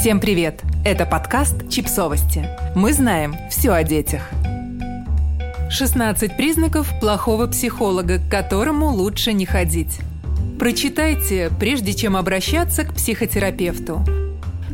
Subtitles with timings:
[0.00, 0.62] Всем привет!
[0.82, 2.48] Это подкаст «Чипсовости».
[2.74, 4.22] Мы знаем все о детях.
[5.68, 9.98] 16 признаков плохого психолога, к которому лучше не ходить.
[10.58, 14.02] Прочитайте, прежде чем обращаться к психотерапевту.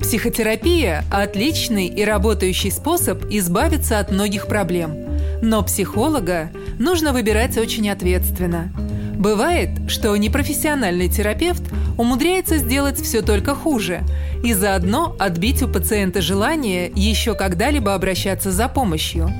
[0.00, 4.96] Психотерапия– отличный и работающий способ избавиться от многих проблем.
[5.42, 6.48] Но психолога
[6.78, 8.72] нужно выбирать очень ответственно.
[9.18, 11.64] Бывает, что непрофессиональный терапевт
[11.98, 14.00] умудряется сделать все только хуже
[14.42, 19.30] и заодно отбить у пациента желание еще когда-либо обращаться за помощью.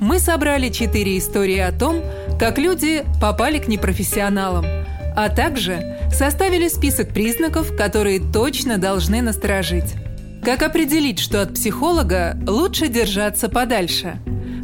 [0.00, 2.02] Мы собрали четыре истории о том,
[2.38, 4.64] как люди попали к непрофессионалам,
[5.16, 9.94] а также составили список признаков, которые точно должны насторожить.
[10.44, 14.18] Как определить, что от психолога лучше держаться подальше?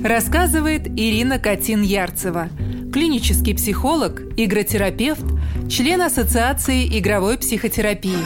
[0.04, 2.48] Рассказывает Ирина Катин-Ярцева,
[2.92, 5.24] клинический психолог, игротерапевт,
[5.68, 8.18] член Ассоциации игровой психотерапии.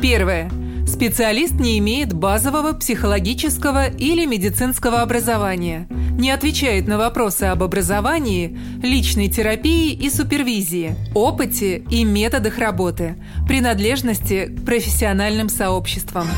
[0.00, 0.50] Первое.
[0.92, 9.28] Специалист не имеет базового психологического или медицинского образования, не отвечает на вопросы об образовании, личной
[9.28, 13.16] терапии и супервизии, опыте и методах работы,
[13.48, 16.28] принадлежности к профессиональным сообществам.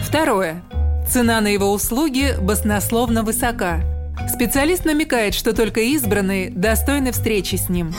[0.00, 0.64] Второе.
[1.08, 3.82] Цена на его услуги баснословно высока.
[4.28, 7.94] Специалист намекает, что только избранные достойны встречи с ним.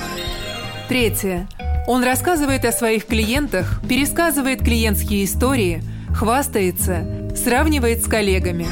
[0.90, 1.48] Третье.
[1.88, 5.82] Он рассказывает о своих клиентах, пересказывает клиентские истории,
[6.14, 8.68] хвастается, сравнивает с коллегами.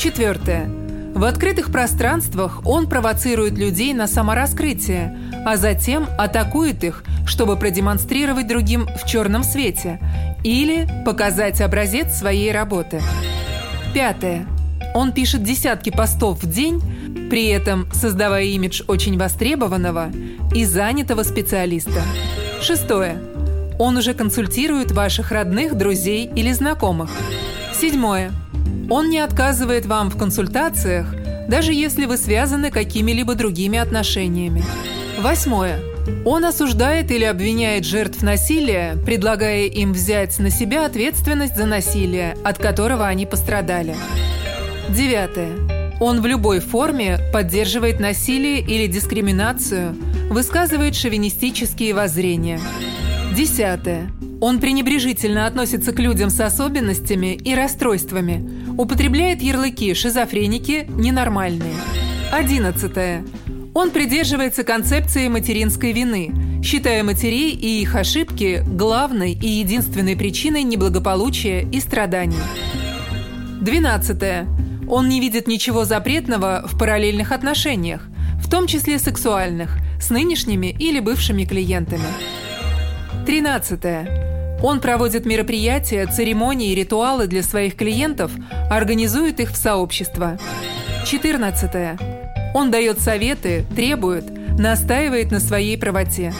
[0.00, 0.68] Четвертое.
[1.14, 8.88] В открытых пространствах он провоцирует людей на самораскрытие, а затем атакует их, чтобы продемонстрировать другим
[9.00, 10.00] в черном свете
[10.42, 13.00] или показать образец своей работы.
[13.94, 14.44] Пятое.
[14.92, 20.10] Он пишет десятки постов в день, при этом создавая имидж очень востребованного
[20.52, 22.02] и занятого специалиста.
[22.60, 23.18] Шестое.
[23.78, 27.10] Он уже консультирует ваших родных, друзей или знакомых.
[27.72, 28.32] Седьмое.
[28.90, 31.06] Он не отказывает вам в консультациях,
[31.48, 34.62] даже если вы связаны какими-либо другими отношениями.
[35.18, 35.80] Восьмое.
[36.24, 42.58] Он осуждает или обвиняет жертв насилия, предлагая им взять на себя ответственность за насилие, от
[42.58, 43.94] которого они пострадали.
[44.88, 45.79] Девятое.
[46.00, 49.94] Он в любой форме поддерживает насилие или дискриминацию,
[50.30, 52.58] высказывает шовинистические воззрения.
[53.36, 54.10] Десятое.
[54.40, 58.42] Он пренебрежительно относится к людям с особенностями и расстройствами,
[58.78, 61.74] употребляет ярлыки «шизофреники», «ненормальные».
[62.32, 63.22] Одиннадцатое.
[63.74, 66.32] Он придерживается концепции материнской вины,
[66.64, 72.38] считая матерей и их ошибки главной и единственной причиной неблагополучия и страданий.
[73.60, 74.48] Двенадцатое.
[74.90, 78.08] Он не видит ничего запретного в параллельных отношениях,
[78.42, 82.02] в том числе сексуальных, с нынешними или бывшими клиентами.
[83.24, 84.58] Тринадцатое.
[84.60, 88.32] Он проводит мероприятия, церемонии и ритуалы для своих клиентов,
[88.68, 90.38] организует их в сообщество.
[91.06, 91.96] Четырнадцатое.
[92.52, 94.24] Он дает советы, требует,
[94.58, 96.34] настаивает на своей правоте.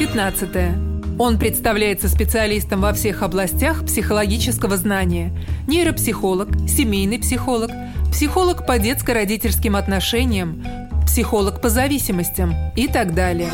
[0.00, 0.74] Пятнадцатое.
[1.18, 5.30] Он представляется специалистом во всех областях психологического знания.
[5.68, 7.70] Нейропсихолог, семейный психолог,
[8.12, 10.62] психолог по детско-родительским отношениям,
[11.06, 13.50] психолог по зависимостям и так далее.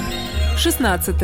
[0.59, 1.15] 16.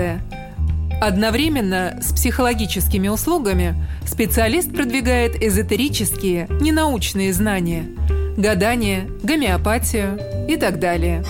[1.03, 3.75] Одновременно с психологическими услугами
[4.07, 7.85] специалист продвигает эзотерические, ненаучные знания–
[8.37, 10.19] гадание, гомеопатию
[10.49, 11.25] и так далее.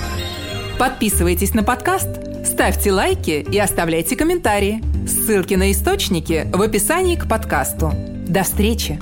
[0.78, 2.08] Подписывайтесь на подкаст,
[2.44, 4.82] ставьте лайки и оставляйте комментарии.
[5.06, 7.92] Ссылки на источники в описании к подкасту.
[8.26, 8.98] До встречи!